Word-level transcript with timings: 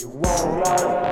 You 0.00 0.06
won't 0.10 0.64
like 0.64 1.07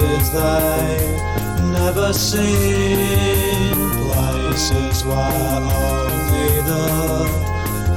places 0.00 0.30
they 0.32 1.72
never 1.72 2.12
seen. 2.12 3.74
Places 4.12 5.04
where 5.04 5.16
only 5.16 6.60
the 6.70 6.86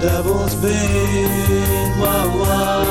devil's 0.02 0.56
been. 0.56 1.92
Whoa, 2.00 2.30
whoa, 2.40 2.84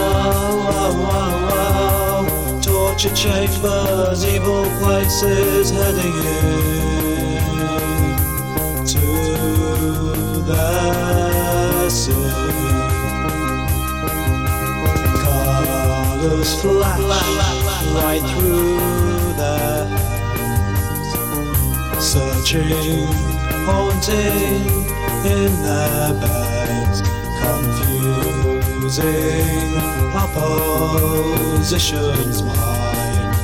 whoa, 0.69 0.93
whoa, 1.03 2.25
whoa. 2.25 2.61
Torture 2.61 3.15
chambers, 3.15 4.25
evil 4.25 4.65
places 4.81 5.71
heading 5.71 6.19
in 6.37 7.43
to 8.87 9.07
the 10.47 11.91
sea. 11.91 12.13
Colors 15.23 16.53
flash 16.63 17.03
right 17.95 18.23
through 18.23 19.02
searching, 22.03 23.07
haunting 23.65 24.67
in 25.25 25.63
their 25.63 26.13
beds, 26.21 27.01
confusing 27.41 29.07
oppositions 30.13 32.43
mine, 32.43 33.35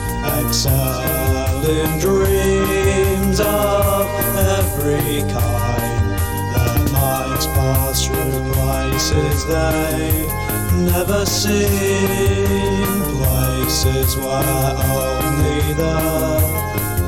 excelling 0.42 1.98
dreams 2.00 3.38
of 3.38 4.08
every 4.36 5.22
kind. 5.30 6.18
Their 6.52 6.78
minds 6.92 7.46
pass 7.46 8.04
through 8.04 8.42
places 8.54 9.46
they 9.46 10.26
never 10.82 11.24
seen, 11.24 13.02
places 13.22 14.16
where 14.16 14.74
only 14.90 15.74
the 15.74 16.48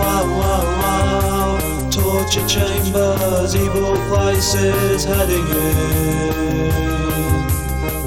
whoa, 0.00 0.24
whoa, 0.40 0.62
whoa. 0.81 1.90
Torture 1.90 2.46
chambers, 2.48 3.55
evil 3.55 3.96
places 4.09 5.05
heading 5.05 5.46
in 5.46 6.70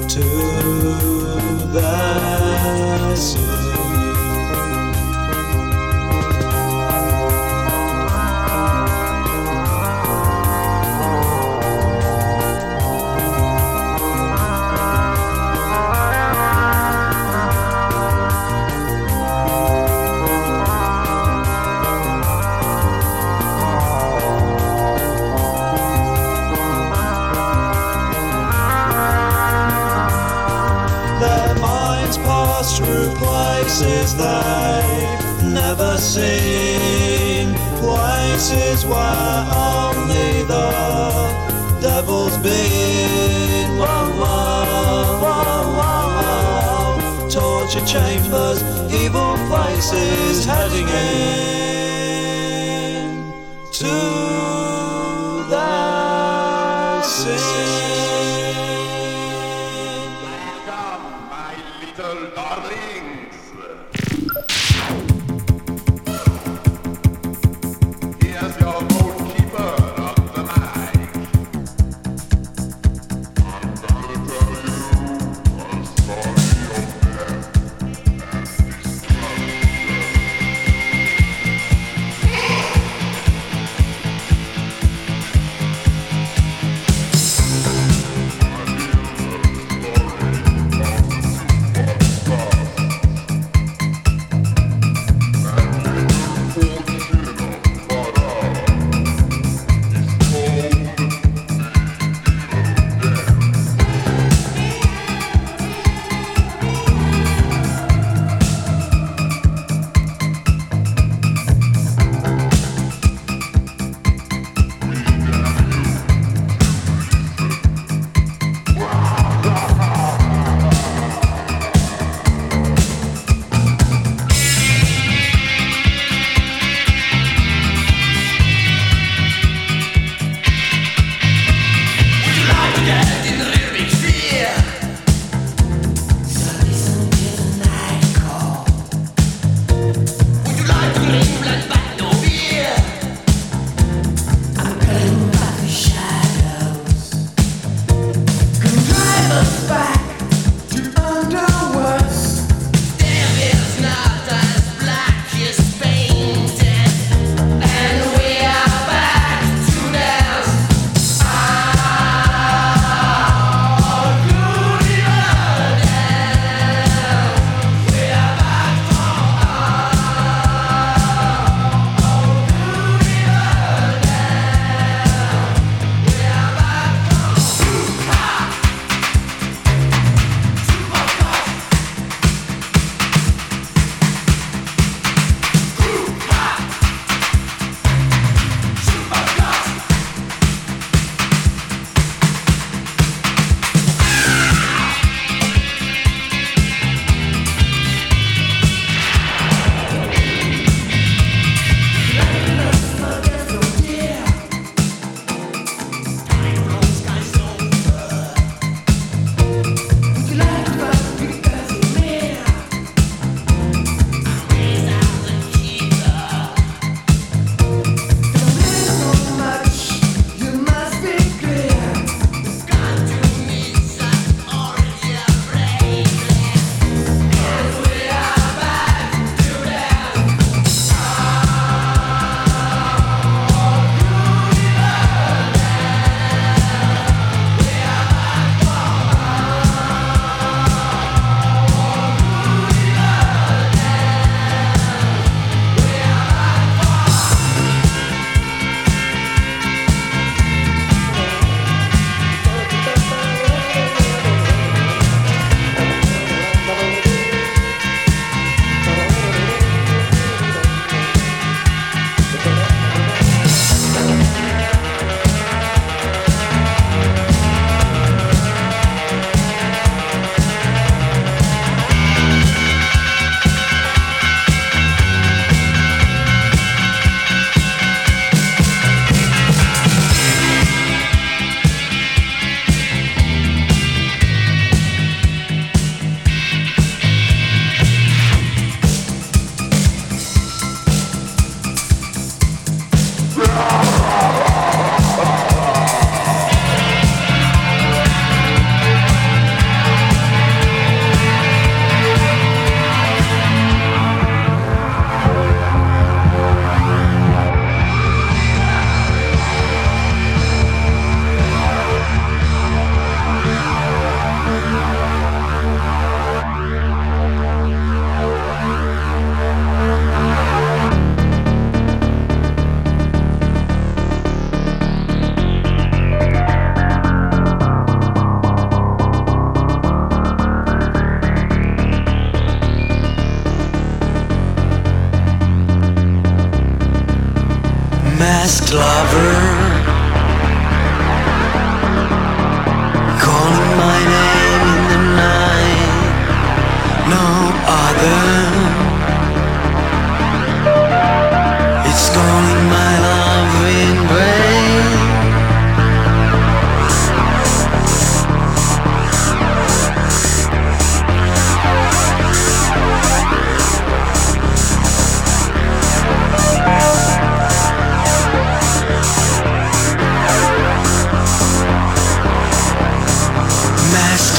to 0.08 0.24
the 1.72 3.16
sea. 3.16 3.63
They've 34.16 35.52
never 35.52 35.96
seen, 35.98 37.54
places 37.80 38.84
where 38.84 39.46
only 39.54 40.42
the 40.44 40.70
devil's 41.80 42.36
been. 42.38 43.78
Whoa, 43.78 43.86
whoa, 44.20 45.20
whoa, 45.22 45.44
whoa, 45.78 46.06
whoa. 46.20 47.28
Torture 47.28 47.86
chambers, 47.86 48.62
evil 48.92 49.36
places 49.48 50.44
heading 50.44 50.88
in 50.88 51.53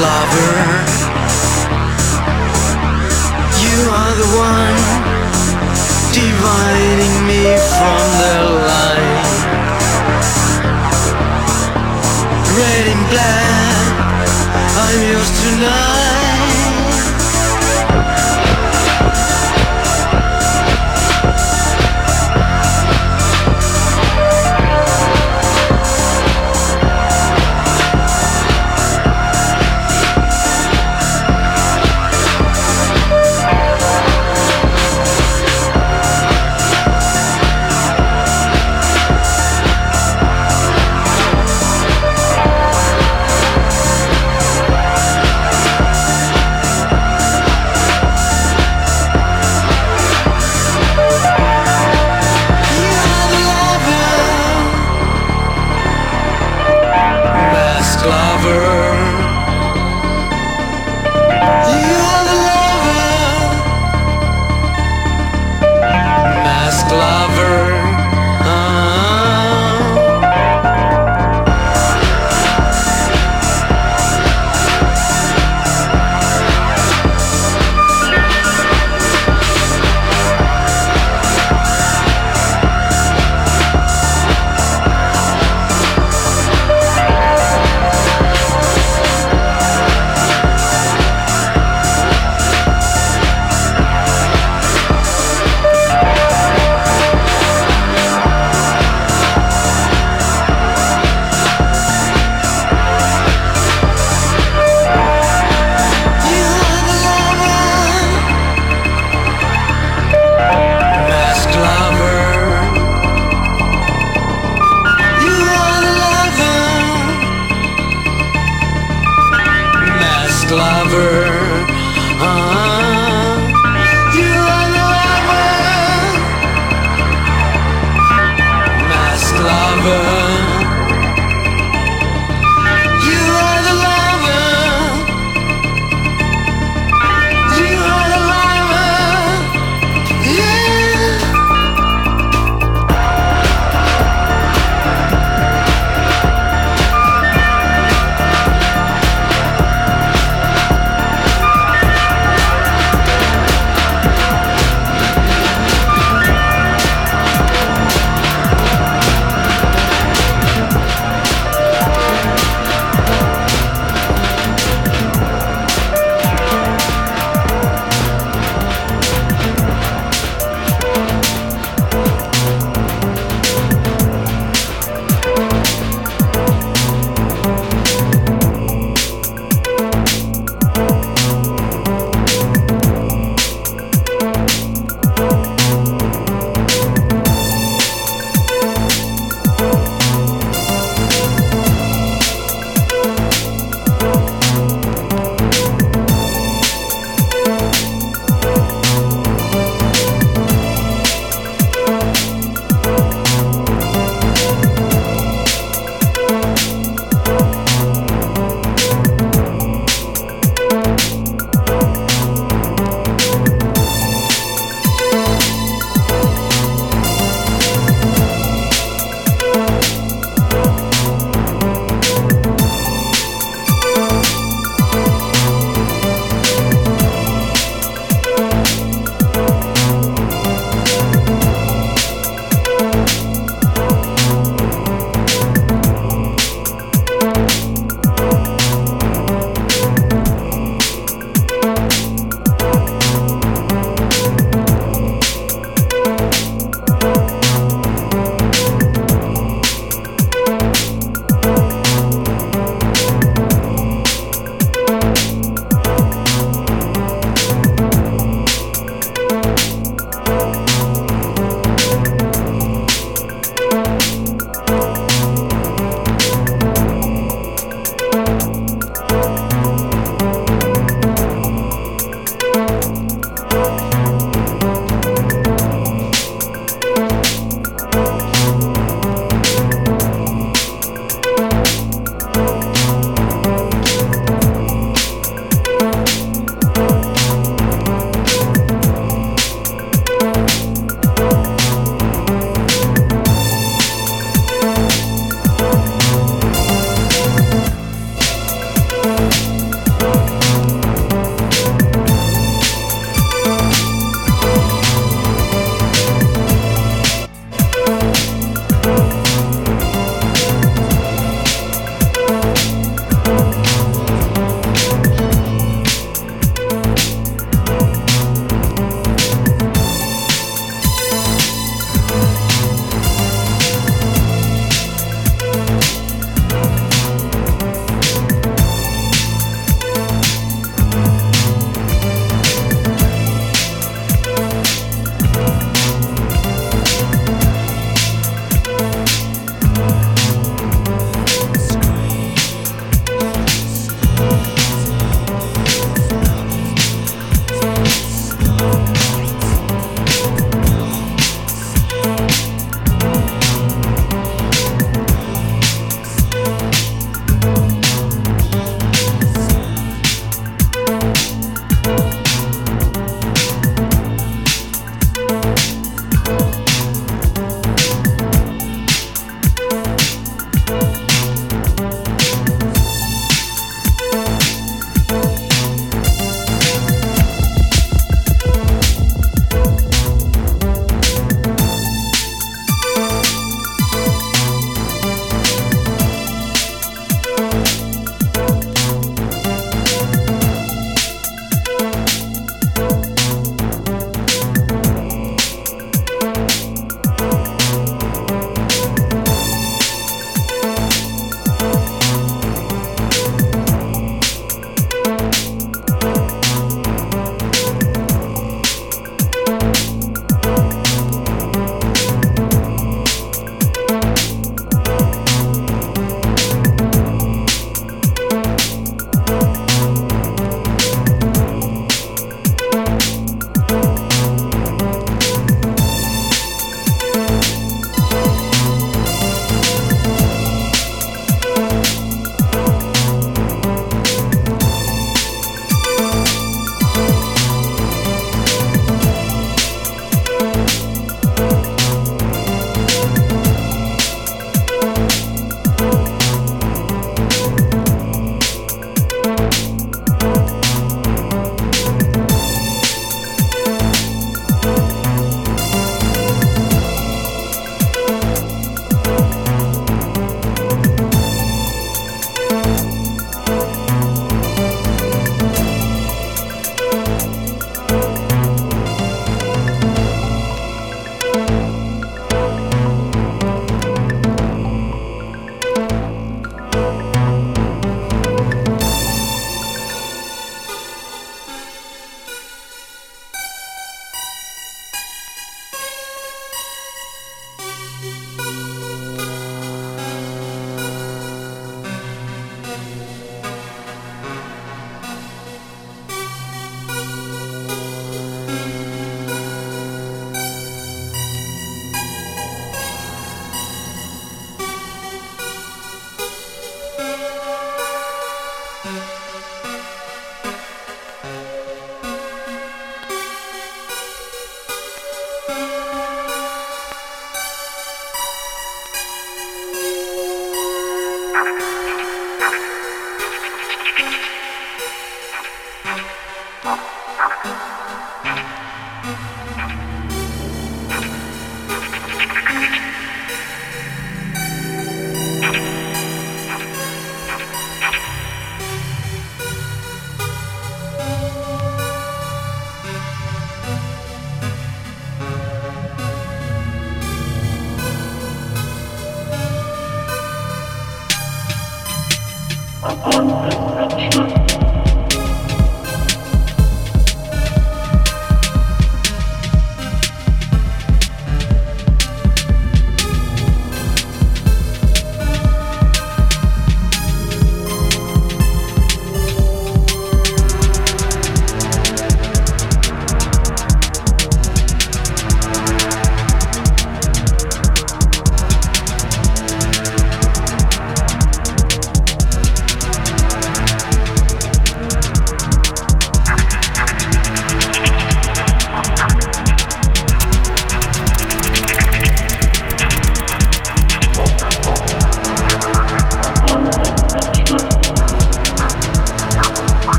lover. 0.00 0.56
You 3.64 3.78
are 4.00 4.14
the 4.22 4.30
one 4.52 4.78
dividing 6.20 7.16
me 7.28 7.44
from 7.76 8.02
the 8.20 8.36
light. 8.70 9.28
Red 12.58 12.84
and 12.94 13.04
black, 13.12 13.84
I'm 14.84 15.00
yours 15.10 15.30
tonight. 15.42 16.09